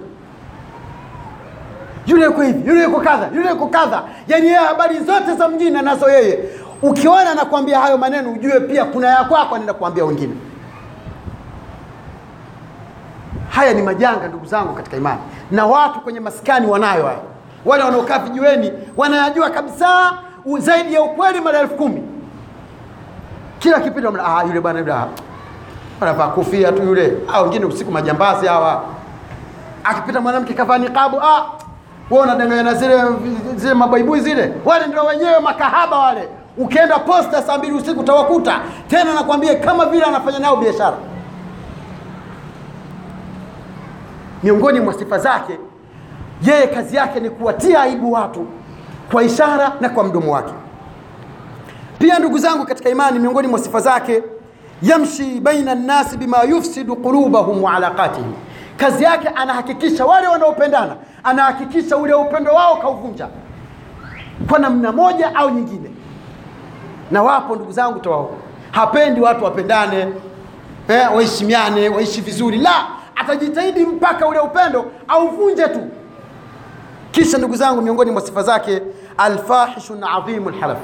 yule 2.07 2.25
yuko 2.25 2.41
hivi, 2.41 2.69
yule 2.69 2.83
yuko 2.83 2.99
kadha, 3.01 3.29
yule 3.35 3.49
yuko 3.49 3.67
kadha. 3.67 4.03
Yani 4.27 4.45
yeye 4.45 4.57
habari 4.57 4.99
zote 4.99 5.35
za 5.37 5.47
mjini 5.47 5.77
anazo 5.77 6.09
yeye. 6.09 6.39
Ukiona 6.81 7.31
anakuambia 7.31 7.79
hayo 7.79 7.97
maneno, 7.97 8.31
ujue 8.31 8.59
pia 8.59 8.85
kuna 8.85 9.07
ya 9.07 9.23
kwako 9.23 9.55
anaenda 9.55 9.73
kuambia 9.73 10.05
wengine. 10.05 10.33
Haya 13.49 13.73
ni 13.73 13.81
majanga 13.81 14.27
ndugu 14.27 14.45
zangu 14.45 14.73
katika 14.73 14.97
imani, 14.97 15.19
na 15.51 15.65
watu 15.65 15.99
kwenye 15.99 16.19
maskani 16.19 16.67
wanayo 16.67 17.05
haya. 17.05 17.19
Wale 17.65 17.83
wanaokaa 17.83 18.19
vijiweni 18.19 18.71
wanayajua 18.97 19.49
kabisa 19.49 20.13
zaidi 20.57 20.93
ya 20.93 21.01
ukweli 21.01 21.41
mara 21.41 21.59
elfu 21.59 21.75
kumi 21.75 22.03
kila 23.59 23.79
kipindi 23.79 24.07
ah, 24.25 24.43
yule 24.47 24.59
bwana 24.61 24.79
yule 24.79 24.93
anavaa 26.01 26.27
kofia 26.27 26.71
tu 26.71 26.83
yule, 26.83 27.17
ah, 27.33 27.41
wengine 27.41 27.65
usiku 27.65 27.91
majambazi 27.91 28.47
hawa. 28.47 28.83
Akipita 29.83 30.21
mwanamke 30.21 30.53
kavaa 30.53 30.77
niqabu, 30.77 31.21
ah, 31.21 31.45
wewe 32.11 32.23
unadanganya 32.23 32.63
na 32.63 32.73
zile 32.73 33.03
zile 33.55 33.73
mabaibui 33.73 34.19
zile, 34.19 34.53
wale 34.65 34.87
ndio 34.87 35.05
wenyewe 35.05 35.39
makahaba 35.39 35.99
wale. 35.99 36.29
Ukienda 36.57 36.99
posta 36.99 37.41
saa 37.43 37.57
mbili 37.57 37.73
usiku 37.73 37.99
utawakuta 37.99 38.59
tena, 38.87 39.13
nakwambia 39.13 39.55
kama 39.55 39.85
vile 39.85 40.03
anafanya 40.03 40.39
nao 40.39 40.55
biashara. 40.57 40.97
Miongoni 44.43 44.79
mwa 44.79 44.93
sifa 44.93 45.19
zake 45.19 45.59
yeye, 46.41 46.67
kazi 46.67 46.95
yake 46.95 47.19
ni 47.19 47.29
kuwatia 47.29 47.81
aibu 47.81 48.11
watu 48.11 48.47
kwa 49.11 49.23
ishara 49.23 49.71
na 49.81 49.89
kwa 49.89 50.03
mdomo 50.03 50.33
wake. 50.33 50.53
Pia 51.99 52.19
ndugu 52.19 52.37
zangu 52.37 52.65
katika 52.65 52.89
imani, 52.89 53.19
miongoni 53.19 53.47
mwa 53.47 53.59
sifa 53.59 53.79
zake, 53.79 54.23
yamshi 54.81 55.39
baina 55.39 55.75
nnasi 55.75 56.17
bima 56.17 56.43
yufsidu 56.43 56.95
qulubahum 56.95 57.63
wa 57.63 57.73
alaqatihim, 57.73 58.33
kazi 58.77 59.03
yake 59.03 59.27
anahakikisha 59.27 60.05
wale 60.05 60.27
wanaopendana, 60.27 60.95
anahakikisha 61.23 61.97
ule 61.97 62.13
upendo 62.13 62.51
wao 62.51 62.75
kauvunja 62.75 63.27
kwa 64.49 64.59
namna 64.59 64.91
moja 64.91 65.35
au 65.35 65.49
nyingine. 65.49 65.91
Na 67.11 67.23
wapo 67.23 67.55
ndugu 67.55 67.71
zangu 67.71 67.99
tawao, 67.99 68.31
hapendi 68.71 69.21
watu 69.21 69.43
wapendane, 69.43 70.07
eh, 70.87 71.15
waheshimiane, 71.15 71.89
waishi 71.89 72.21
vizuri, 72.21 72.57
la, 72.57 72.85
atajitahidi 73.15 73.85
mpaka 73.85 74.27
ule 74.27 74.39
upendo 74.39 74.85
auvunje 75.07 75.67
tu. 75.67 75.79
Kisha 77.11 77.37
ndugu 77.37 77.55
zangu, 77.55 77.81
miongoni 77.81 78.11
mwa 78.11 78.21
sifa 78.21 78.43
zake, 78.43 78.81
alfahishun 79.17 80.03
adhimu 80.03 80.49
lhalaf 80.49 80.77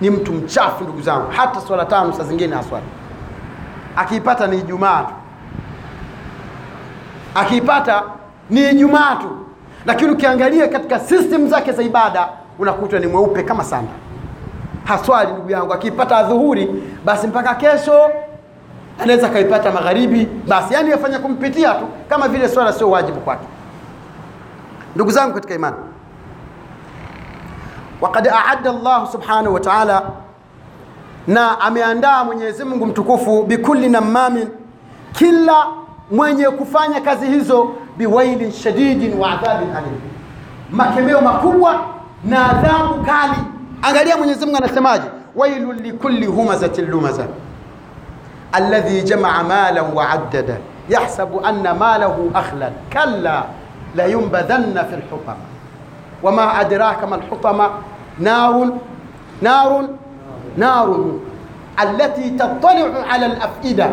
ni 0.00 0.10
mtu 0.10 0.32
mchafu 0.32 0.84
ndugu 0.84 1.02
zangu, 1.02 1.26
hata 1.36 1.60
swala 1.60 1.84
tano 1.84 2.12
saa 2.12 2.24
zingine 2.24 2.56
haswali, 2.56 2.84
akiipata 3.96 4.46
ni 4.46 4.58
Ijumaa 4.58 5.02
tu, 5.02 5.12
akiipata 7.34 8.02
ni 8.50 8.70
Ijumaa 8.70 9.16
tu, 9.16 9.30
lakini 9.86 10.10
ukiangalia 10.10 10.68
katika 10.68 11.00
system 11.00 11.48
zake 11.48 11.72
za 11.72 11.82
ibada 11.82 12.28
unakuta 12.58 12.98
ni 12.98 13.06
mweupe 13.06 13.42
kama 13.42 13.64
sanda, 13.64 13.92
haswali 14.84 15.32
ndugu 15.32 15.50
yangu. 15.50 15.72
Akiipata 15.72 16.22
dhuhuri 16.22 16.68
basi 17.04 17.26
mpaka 17.26 17.54
kesho 17.54 18.10
anaweza 19.02 19.26
akaipata 19.26 19.72
magharibi, 19.72 20.28
basi 20.48 20.74
yani 20.74 20.92
afanya 20.92 21.18
kumpitia 21.18 21.74
tu, 21.74 21.86
kama 22.08 22.28
vile 22.28 22.48
swala 22.48 22.72
sio 22.72 22.90
wajibu 22.90 23.20
kwake. 23.20 23.46
Ndugu 24.94 25.10
zangu 25.10 25.34
katika 25.34 25.54
imani 25.54 25.76
Waqad 28.00 28.28
aadda 28.28 28.72
llahu 28.72 29.12
subhanahu 29.12 29.54
wa 29.54 29.60
ta'ala, 29.60 30.02
na 31.26 31.60
ameandaa 31.60 32.24
Mwenyezi 32.24 32.64
Mungu 32.64 32.86
mtukufu 32.86 33.42
bikulli 33.42 33.88
namamin, 33.88 34.48
kila 35.12 35.66
mwenye 36.10 36.44
kufanya 36.50 37.00
kazi 37.00 37.26
hizo, 37.26 37.70
biwailin 37.96 38.52
shadidin 38.52 39.18
wa 39.20 39.30
adhabin 39.30 39.76
alim, 39.76 40.00
makemeo 40.70 41.20
makubwa 41.20 41.80
na 42.24 42.50
adhabu 42.50 42.94
kali. 43.04 43.38
Angalia 43.82 44.16
Mwenyezi 44.16 44.44
Mungu 44.46 44.58
anasemaje, 44.58 45.04
wailun 45.36 45.76
likulli 45.82 46.26
humazatin 46.26 46.86
lumaza 46.90 47.26
alladhi 48.52 49.02
jamaa 49.02 49.42
malan 49.42 49.94
wa 49.94 50.10
addada 50.10 50.56
yahsabu 50.88 51.40
anna 51.44 51.74
malahu 51.74 52.30
akhlad 52.34 52.72
kalla 52.90 53.44
la 53.94 54.04
yunbadhanna 54.06 54.84
fi 54.84 54.96
lhutama 54.96 55.44
wama 56.22 56.54
adraka 56.54 57.06
ma 57.06 57.16
lhutama 57.16 57.70
narun 58.18 58.78
narun 59.42 59.88
narun 60.56 61.20
allati 61.76 62.30
tattaliu 62.30 62.86
ala 63.10 63.28
lafida. 63.28 63.90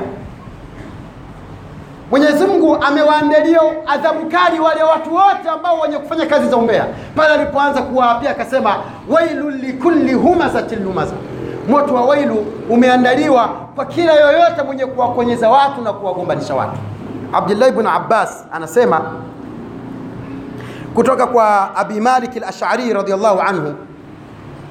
Mwenyezi 2.12 2.46
Mungu 2.46 2.76
amewaandalia 2.76 3.60
adhabu 3.88 4.26
kali 4.30 4.60
wale 4.60 4.84
watu 4.84 5.16
wote 5.16 5.50
ambao 5.54 5.80
wenye 5.80 5.98
kufanya 5.98 6.26
kazi 6.26 6.50
za 6.50 6.58
umbea. 6.58 6.86
Pale 7.16 7.34
alipoanza 7.34 7.82
kuwaapia 7.82 8.30
akasema, 8.32 8.76
wailu 9.10 9.50
likulli 9.50 10.14
humazatin 10.14 10.84
lumaza, 10.84 11.14
moto 11.70 11.94
wa 11.94 12.02
wailu 12.06 12.46
umeandaliwa 12.70 13.48
kwa 13.76 13.86
kila 13.86 14.14
yoyote 14.14 14.62
mwenye 14.66 14.86
kuwakonyeza 14.86 15.50
watu 15.50 15.82
na 15.82 15.94
kuwagombanisha 15.94 16.56
watu. 16.56 16.78
Abdullah 17.34 17.70
ibn 17.70 17.88
Abbas 17.88 18.46
anasema 18.52 19.02
kutoka 20.96 21.28
kwa 21.28 21.76
Abi 21.76 22.00
Malik 22.00 22.38
al-Ash'ari 22.38 22.94
radhiyallahu 22.94 23.40
anhu 23.42 23.74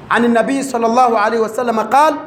an 0.09 0.31
nabii 0.31 0.63
sallallahu 0.63 1.17
alayhi 1.17 1.43
wasallam 1.43 1.75
qala 1.89 2.17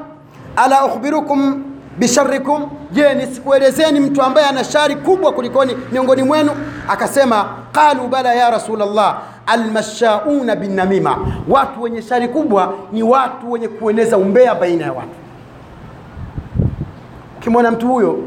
ala 0.57 0.85
ukhbirukum 0.85 1.62
bisharrikum, 2.00 2.71
je, 2.92 3.14
nisikuelezeni 3.14 4.00
mtu 4.00 4.23
ambaye 4.23 4.47
ana 4.47 4.64
shari 4.64 4.97
kubwa 4.97 5.33
kulikoni 5.33 5.76
miongoni 5.92 6.23
mwenu? 6.23 6.50
Akasema 6.88 7.45
qalu 7.73 8.09
bala 8.09 8.35
ya 8.35 8.50
Rasulullah, 8.50 9.19
almashauna 9.47 10.57
binnamima, 10.57 11.19
watu 11.49 11.83
wenye 11.83 12.02
shari 12.02 12.28
kubwa 12.28 12.75
ni 12.92 13.02
watu 13.02 13.52
wenye 13.52 13.69
kueneza 13.69 14.16
umbea 14.19 14.54
baina 14.54 14.85
ya 14.85 14.92
watu. 14.92 15.09
Ukimwona 17.38 17.71
mtu 17.71 17.88
huyo 17.88 18.19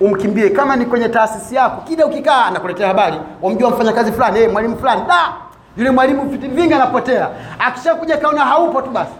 umkimbie. 0.00 0.50
Kama 0.50 0.76
ni 0.76 0.86
kwenye 0.86 1.08
taasisi 1.08 1.54
yako, 1.54 1.82
kila 1.88 2.06
ukikaa 2.06 2.44
anakuletea 2.44 2.88
habari, 2.88 3.16
wamjua 3.42 3.70
mfanyakazi 3.70 4.12
fulani, 4.12 4.38
hey, 4.38 4.48
mwalimu 4.48 4.78
fulani, 4.78 5.02
da! 5.08 5.32
Yule 5.76 5.90
mwalimu 5.90 6.22
vitu 6.22 6.50
vingi 6.50 6.74
anapotea. 6.74 7.28
Akishakuja 7.58 8.16
kaona 8.16 8.40
haupo 8.44 8.82
tu 8.82 8.90
basi. 8.90 9.12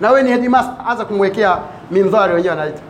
Na 0.00 0.08
wewe 0.10 0.22
ni 0.22 0.30
headmaster 0.30 0.74
anza 0.88 1.04
kumwekea 1.04 1.58
mindhari 1.90 2.34
wenyewe 2.34 2.54
anaita 2.54 2.82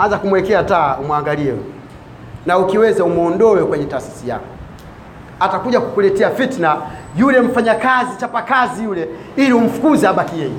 anza 0.00 0.18
kumwekea 0.18 0.62
taa 0.62 0.96
umwangalie. 0.96 1.54
Na 2.46 2.58
ukiweza 2.58 3.04
umuondoe 3.04 3.64
kwenye 3.64 3.84
taasisi 3.84 4.28
yako. 4.28 4.44
Atakuja 5.40 5.80
kukuletea 5.80 6.30
fitna 6.30 6.76
yule 7.16 7.40
mfanyakazi 7.40 8.16
chapakazi 8.20 8.84
yule 8.84 9.08
ili 9.36 9.52
umfukuze 9.52 10.08
abaki 10.08 10.38
yeye 10.40 10.52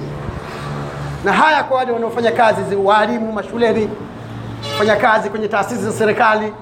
na 1.25 1.33
haya 1.33 1.63
kwa 1.63 1.77
wale 1.77 1.91
wanaofanya 1.91 2.31
kazi 2.31 2.61
zi- 2.63 2.75
walimu 2.75 3.31
mashuleni 3.31 3.89
fanya 4.77 4.95
kazi 4.95 5.29
kwenye 5.29 5.47
taasisi 5.47 5.81
za 5.83 5.91
serikali 5.91 6.53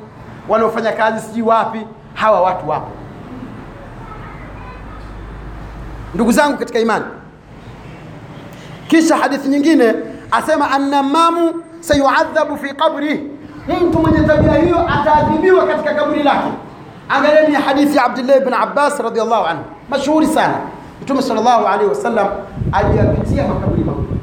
wanaofanya 0.50 0.92
kazi 0.92 1.28
sijui 1.28 1.42
wapi 1.42 1.80
hawa 2.14 2.42
watu 2.42 2.70
wapo. 2.70 2.92
Ndugu 6.16 6.32
zangu 6.32 6.58
katika 6.58 6.80
imani 6.80 7.06
kisha 8.88 9.18
hadithi 9.18 9.48
nyingine 9.50 9.94
asema 10.32 10.72
annamamu 10.72 11.64
sayuadhabu 11.80 12.58
fi 12.58 12.74
qabrih 12.74 13.20
mtu 13.82 14.00
mwenye 14.00 14.20
tabia 14.28 14.54
hiyo 14.54 14.78
ataadhibiwa 14.88 15.68
katika 15.68 15.94
kaburi 15.94 16.24
lake. 16.24 16.48
Angalieni 17.10 17.56
hadithi 17.56 17.98
ya 17.98 18.04
abdullah 18.06 18.38
ibn 18.38 18.54
abbas 18.54 19.00
radiallahu 19.00 19.46
anhu. 19.46 19.64
Mashuhuri 19.90 20.28
sana. 20.28 20.54
Mtume 21.02 21.22
sallallahu 21.22 21.68
alaihi 21.68 21.90
wasallam 21.90 22.28
aliyapitia 22.72 23.48
makaburi 23.48 23.84
mawili. 23.84 24.20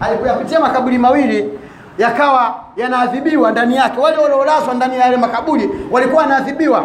Alipoyapitia 0.00 0.60
makaburi 0.60 0.98
mawili 0.98 1.58
yakawa 1.98 2.54
yanaadhibiwa 2.76 3.50
ndani 3.50 3.76
yake. 3.76 4.00
Wale 4.00 4.16
waliolazwa 4.16 4.74
ndani 4.74 4.96
ya 4.96 5.04
yale 5.04 5.16
makaburi 5.16 5.70
walikuwa 5.90 6.22
wanaadhibiwa. 6.22 6.84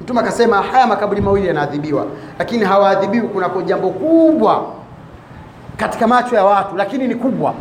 Mtume 0.00 0.20
akasema 0.20 0.62
haya 0.62 0.86
makaburi 0.86 1.20
mawili 1.20 1.46
yanaadhibiwa 1.46 2.06
lakini 2.38 2.64
hawaadhibiwi. 2.64 3.28
Kunako 3.28 3.62
jambo 3.62 3.90
kubwa 3.90 4.62
katika 5.76 6.06
macho 6.06 6.36
ya 6.36 6.44
watu 6.44 6.76
lakini 6.76 7.08
ni 7.08 7.14
kubwa 7.14 7.54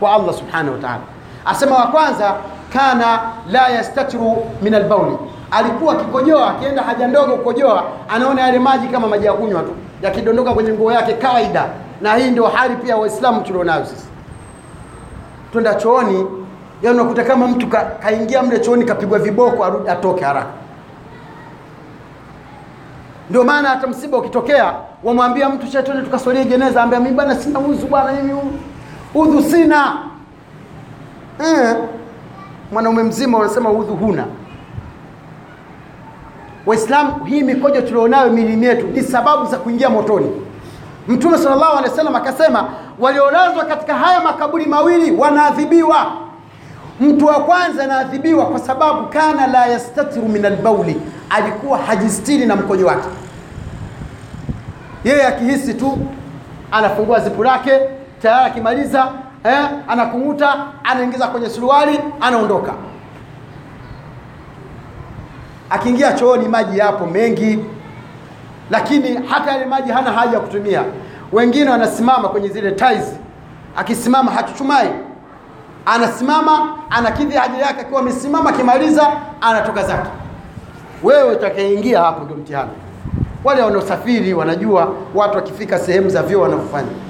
kwa 0.00 0.12
allah 0.14 0.34
subhanahu 0.34 0.72
wa 0.72 0.78
taala. 0.78 1.00
Asema 1.44 1.76
wa 1.76 1.86
kwanza 1.86 2.34
kana 2.72 3.20
la 3.50 3.68
yastatiru 3.68 4.36
min 4.62 4.74
albauli 4.74 5.16
alikuwa 5.50 5.92
akikojoa 5.94 6.50
akienda 6.50 6.82
haja 6.82 7.06
ndogo 7.06 7.36
kukojoa 7.36 7.84
anaona 8.08 8.42
yale 8.42 8.58
maji 8.58 8.88
kama 8.88 9.08
maji 9.08 9.26
ya 9.26 9.32
kunywa 9.32 9.62
tu 9.62 9.72
yakidondoka 10.02 10.54
kwenye 10.54 10.72
nguo 10.72 10.92
yake 10.92 11.12
kawaida. 11.12 11.64
Na 12.00 12.14
hii 12.14 12.30
ndio 12.30 12.46
hali 12.46 12.76
pia 12.76 12.96
waislamu 12.96 13.40
tulionayo 13.40 13.84
sisi. 13.84 14.06
Twenda 15.52 15.74
chooni 15.74 16.26
yaani 16.82 17.00
unakuta 17.00 17.24
kama 17.24 17.46
mtu 17.48 17.66
ka, 17.66 17.84
kaingia 17.84 18.42
mle 18.42 18.58
chooni 18.58 18.84
kapigwa 18.84 19.18
viboko 19.18 19.64
arudi 19.64 19.88
atoke 19.90 20.24
haraka. 20.24 20.46
Ndio 23.30 23.44
maana 23.44 23.68
hata 23.68 23.86
msiba 23.86 24.18
ukitokea 24.18 24.74
wamwambia 25.04 25.48
mtu 25.48 25.66
shetani 25.66 26.02
tukaswalie 26.02 26.44
jeneza. 26.44 26.82
Ambia 26.82 27.00
mimi 27.00 27.14
bwana 27.14 27.34
sina 27.36 27.58
uzu 27.58 27.86
bwana 27.86 28.12
mimi 28.12 28.40
udhu 29.16 29.42
sina. 29.42 29.96
Eh, 31.40 31.76
mwanaume 32.72 33.02
mzima 33.02 33.38
unasema 33.38 33.70
udhu 33.70 33.94
huna. 33.96 34.24
Waislamu 36.66 37.24
hii 37.24 37.42
mikojo 37.42 37.80
tulionayo 37.80 38.30
milini 38.30 38.66
yetu 38.66 38.86
ni 38.86 39.02
sababu 39.02 39.46
za 39.46 39.56
kuingia 39.56 39.90
motoni. 39.90 40.30
Mtume 41.08 41.38
salllahu 41.38 41.72
alehi 41.78 41.90
wasallam 41.90 42.16
akasema 42.16 42.68
waliolazwa 42.98 43.64
katika 43.64 43.94
haya 43.94 44.20
makaburi 44.20 44.66
mawili 44.66 45.10
wanaadhibiwa. 45.16 46.06
Mtu 47.00 47.26
wa 47.26 47.34
kwanza 47.40 47.84
anaadhibiwa 47.84 48.46
kwa 48.46 48.58
sababu 48.58 49.06
kana 49.08 49.46
la 49.46 49.66
yastatiru 49.66 50.28
min 50.28 50.44
albauli 50.44 51.00
alikuwa 51.30 51.78
hajistiri 51.78 52.46
na 52.46 52.56
mkojo 52.56 52.86
wake. 52.86 53.08
Yeye 55.04 55.26
akihisi 55.26 55.74
tu 55.74 55.98
anafungua 56.72 57.20
zipu 57.20 57.44
lake 57.44 57.80
tayari 58.26 58.46
akimaliza 58.50 59.08
eh, 59.44 59.66
anakung'uta 59.88 60.66
anaingiza 60.84 61.26
kwenye 61.26 61.50
suruali 61.50 62.00
anaondoka. 62.20 62.72
Akiingia 65.70 66.12
chooni 66.12 66.48
maji 66.48 66.78
yapo 66.78 67.06
mengi 67.06 67.58
lakini 68.70 69.20
hata 69.28 69.50
yale 69.52 69.64
maji 69.66 69.90
hana 69.92 70.12
haja 70.12 70.32
ya 70.34 70.40
kutumia. 70.40 70.82
Wengine 71.32 71.70
wanasimama 71.70 72.28
kwenye 72.28 72.48
zile 72.48 72.70
tiles 72.72 73.16
akisimama 73.76 74.30
hachuchumai. 74.32 74.88
Anasimama 75.86 76.76
anakidhi 76.90 77.36
haja 77.36 77.58
yake 77.58 77.80
akiwa 77.80 78.00
amesimama 78.00 78.50
akimaliza 78.50 79.12
anatoka 79.40 79.82
zake. 79.82 80.08
Wewe 81.02 81.32
utakayeingia 81.34 82.00
hapo 82.00 82.24
ndio 82.24 82.36
mtihani. 82.36 82.70
Wale 83.44 83.62
wanaosafiri 83.62 84.34
wanajua 84.34 84.92
watu 85.14 85.36
wakifika 85.36 85.78
sehemu 85.78 86.08
za 86.10 86.22
vyoo 86.22 86.40
wanavyofanya 86.40 87.05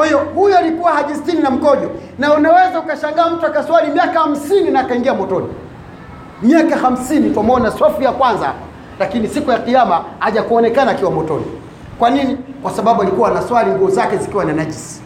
kwa 0.00 0.06
hiyo 0.06 0.18
huyo 0.34 0.58
alikuwa 0.58 0.92
hajistini 0.92 1.42
na 1.42 1.50
mkojo. 1.50 1.90
Na 2.18 2.34
unaweza 2.34 2.80
ukashangaa 2.80 3.30
mtu 3.30 3.46
akaswali 3.46 3.90
miaka 3.92 4.20
hamsini 4.20 4.70
na 4.70 4.80
akaingia 4.80 5.14
motoni. 5.14 5.46
Miaka 6.42 6.76
hamsini 6.76 7.30
twamwona 7.30 7.70
swafu 7.70 8.02
ya 8.02 8.12
kwanza 8.12 8.52
lakini 8.98 9.28
siku 9.28 9.50
ya 9.50 9.58
kiama 9.58 10.04
haja 10.18 10.42
kuonekana 10.42 10.90
akiwa 10.90 11.10
motoni. 11.10 11.44
Kwa 11.98 12.10
nini? 12.10 12.36
Kwa 12.62 12.70
sababu 12.70 13.02
alikuwa 13.02 13.30
anaswali 13.30 13.70
nguo 13.70 13.90
zake 13.90 14.16
zikiwa 14.16 14.44
na 14.44 14.52
najisi. 14.52 15.00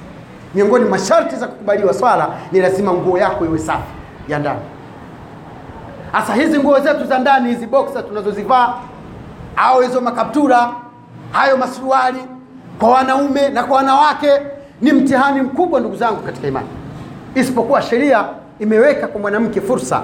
Miongoni 0.55 0.85
masharti 0.85 1.37
za 1.37 1.47
kukubaliwa 1.47 1.95
swala 1.95 2.29
ni 2.53 2.61
lazima 2.61 2.93
nguo 2.93 3.19
yako 3.19 3.45
iwe 3.45 3.59
safi 3.59 3.93
ya 4.29 4.39
ndani. 4.39 4.61
Hasa 6.13 6.35
hizi 6.35 6.59
nguo 6.59 6.81
zetu 6.81 7.05
za 7.05 7.19
ndani 7.19 7.49
hizi 7.49 7.67
boksa 7.67 8.03
tunazozivaa 8.03 8.75
au 9.57 9.81
hizo 9.81 10.01
makaptura 10.01 10.71
hayo 11.33 11.57
masuruali 11.57 12.19
kwa 12.79 12.91
wanaume 12.91 13.49
na 13.49 13.63
kwa 13.63 13.77
wanawake 13.77 14.31
ni 14.81 14.93
mtihani 14.93 15.43
mkubwa 15.43 15.81
ndugu 15.81 15.97
zangu 15.97 16.23
katika 16.23 16.49
imani. 16.49 16.67
Isipokuwa 17.35 17.83
sheria 17.83 18.25
imeweka 18.59 19.07
kwa 19.09 19.21
mwanamke 19.21 19.61
fursa. 19.61 20.03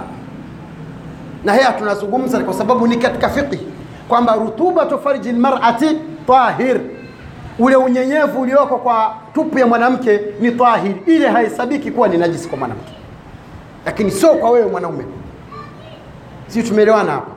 Na 1.45 1.53
haya 1.53 1.73
tunazungumza 1.73 2.41
kwa 2.41 2.55
sababu 2.55 2.87
ni 2.87 2.97
katika 2.97 3.29
fiqhi 3.29 3.61
kwamba 4.09 4.35
rutubatu 4.35 4.99
farji 4.99 5.33
lmarati 5.33 5.87
tahir. 6.27 6.81
Ule 7.59 7.77
unyenyevu 7.77 8.41
ulioko 8.41 8.77
kwa 8.77 9.15
tupu 9.35 9.59
ya 9.59 9.67
mwanamke 9.67 10.21
ni 10.41 10.51
tahir. 10.51 10.95
Ile 11.07 11.29
haisabiki 11.29 11.91
kuwa 11.91 12.09
ni 12.09 12.19
najisi 12.19 12.49
kwa 12.49 12.59
mwanamke. 12.59 12.93
Lakini 13.87 14.11
sio 14.11 14.29
kwa 14.35 14.51
wewe 14.51 14.67
mwanaume. 14.71 15.05
Sii 16.47 16.63
tumeelewana 16.63 17.13
hapa. 17.13 17.31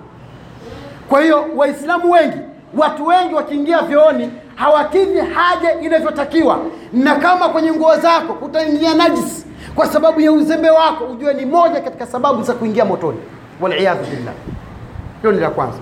Kwa 1.09 1.21
hiyo 1.21 1.45
waislamu 1.55 2.11
wengi 2.11 2.37
watu 2.77 3.07
wengi 3.07 3.33
wakiingia 3.35 3.81
vyooni 3.81 4.31
hawakidhi 4.55 5.19
haja 5.19 5.79
inavyotakiwa. 5.81 6.59
Na 6.93 7.15
kama 7.15 7.49
kwenye 7.49 7.71
nguo 7.71 7.95
zako 7.95 8.33
kutaingia 8.33 8.93
najisi 8.93 9.45
kwa 9.75 9.87
sababu 9.87 10.21
ya 10.21 10.31
uzembe 10.31 10.69
wako 10.69 11.03
ujue 11.05 11.33
ni 11.33 11.45
moja 11.45 11.81
katika 11.81 12.05
sababu 12.05 12.43
za 12.43 12.53
kuingia 12.53 12.85
motoni. 12.85 13.17
Waliyadhu 13.61 14.03
billah. 14.03 14.33
Hilo 15.21 15.33
ni 15.33 15.39
la 15.39 15.49
kwanza. 15.49 15.77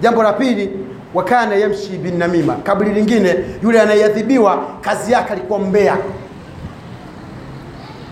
Jambo 0.00 0.22
la 0.22 0.32
pili 0.32 0.70
wakana 1.14 1.54
yamshi 1.54 1.88
binnamima 1.98 2.54
kabli 2.54 2.90
lingine 2.92 3.36
yule 3.62 3.80
anayeadhibiwa 3.80 4.64
kazi 4.80 5.12
yake 5.12 5.32
alikuwa 5.32 5.58
mbea. 5.58 5.96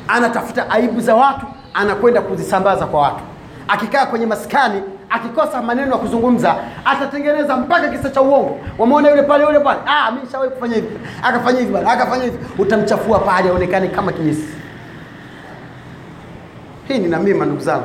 Anatafuta 0.09 0.71
aibu 0.71 1.01
za 1.01 1.15
watu 1.15 1.47
anakwenda 1.75 2.21
kuzisambaza 2.23 2.87
kwa 2.87 3.01
watu. 3.01 3.21
Akikaa 3.69 4.07
kwenye 4.07 4.27
maskani 4.27 4.83
akikosa 5.12 5.62
maneno 5.62 5.92
ya 5.92 5.98
kuzungumza 5.98 6.57
atatengeneza 6.85 7.57
mpaka 7.57 7.88
kisa 7.88 8.11
cha 8.11 8.22
uongo. 8.22 8.59
Wameona 8.79 9.11
yule 9.11 9.22
pale 9.22 9.44
yule 9.44 9.61
pale. 9.61 9.81
Ah 9.87 10.11
mimi 10.11 10.25
nishawahi 10.25 10.51
kufanya 10.51 10.75
hivi. 10.75 10.88
Akafanya 11.22 11.59
hivi 11.59 11.72
bwana 11.72 11.90
akafanya 11.92 12.25
hivi. 12.25 12.38
Utamchafua 12.59 13.18
pale 13.18 13.48
aonekane 13.51 13.88
kama 13.88 14.12
kinyesi. 14.12 14.48
Hii 16.88 16.98
ni 16.98 17.09
namima 17.09 17.44
ndugu 17.44 17.61
zangu. 17.61 17.85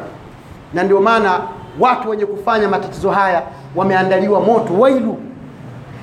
Na 0.74 0.84
ndio 0.84 1.02
maana 1.02 1.40
watu 1.80 2.10
wenye 2.10 2.26
kufanya 2.26 2.68
matatizo 2.70 3.12
haya 3.12 3.42
wameandaliwa 3.76 4.40
moto 4.40 4.74
wailu. 4.74 5.18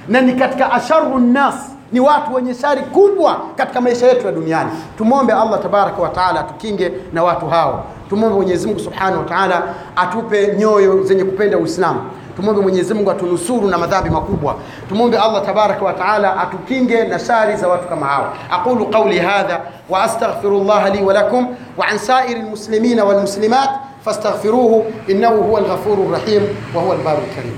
Na 0.08 0.20
ni 0.20 0.32
katika 0.32 0.72
asharu 0.72 1.18
nnas 1.18 1.54
ni 1.92 2.00
watu 2.00 2.34
wenye 2.34 2.54
shari 2.54 2.82
kubwa 2.82 3.40
katika 3.56 3.80
maisha 3.80 4.06
yetu 4.06 4.26
ya 4.26 4.32
duniani. 4.32 4.70
Tumwombe 4.98 5.32
allah 5.32 5.62
tabaraka 5.62 6.02
wa 6.02 6.08
taala 6.08 6.40
atukinge 6.40 6.92
na 7.12 7.22
watu 7.24 7.46
hao 7.46 7.84
tumwombe 8.08 8.36
mwenyezi 8.36 8.66
mungu 8.66 8.80
subhanahu 8.80 9.18
wa 9.18 9.24
taala 9.24 9.62
atupe 9.96 10.54
nyoyo 10.56 11.02
zenye 11.04 11.24
kupenda 11.24 11.58
uislamu 11.58 12.00
tumwombe 12.36 12.62
mwenyezi 12.62 12.94
mungu 12.94 13.10
atunusuru 13.10 13.68
na 13.68 13.78
madhambi 13.78 14.10
makubwa 14.10 14.56
tumwombe 14.88 15.18
allah 15.18 15.46
tabaraka 15.46 15.84
wa 15.84 15.92
taala 15.92 16.36
atukinge 16.36 17.04
na 17.04 17.18
shari 17.18 17.56
za 17.56 17.68
watu 17.68 17.88
kama 17.88 18.06
hao 18.06 18.32
aqulu 18.50 18.86
qauli 18.86 19.18
hadha 19.18 19.60
wa 19.90 20.02
astaghfiru 20.02 20.64
llaha 20.64 20.90
li 20.90 21.02
walakum 21.04 21.56
wa 21.76 21.86
an 21.88 21.98
sairi 21.98 22.40
lmuslimina 22.40 23.04
walmuslimat 23.04 23.70
fastaghfiruhu 24.04 24.84
innahu 25.06 25.42
huwa 25.42 25.60
alghafuru 25.60 26.10
rrahim 26.10 26.42
wa 26.74 26.82
huwa 26.82 26.94
albaru 26.96 27.18
lkarim 27.32 27.52